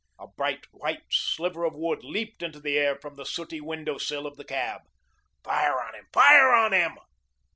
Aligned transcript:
A 0.17 0.25
bright, 0.27 0.65
white 0.73 1.03
sliver 1.11 1.63
of 1.63 1.75
wood 1.75 2.03
leaped 2.03 2.41
into 2.41 2.59
the 2.59 2.75
air 2.75 2.95
from 2.95 3.13
the 3.17 3.23
sooty 3.23 3.61
window 3.61 3.99
sill 3.99 4.25
of 4.25 4.35
the 4.35 4.43
cab. 4.43 4.81
"Fire 5.43 5.79
on 5.79 5.93
him! 5.93 6.07
Fire 6.11 6.51
on 6.53 6.73
him!" 6.73 6.97